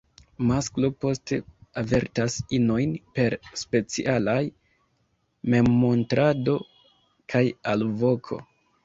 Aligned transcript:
Masklo 0.51 0.87
poste 1.03 1.37
avertas 1.81 2.37
inojn 2.59 2.95
per 3.19 3.35
specialaj 3.65 4.35
memmontrado 5.55 6.57
kaj 7.35 7.43
alvoko. 7.75 8.41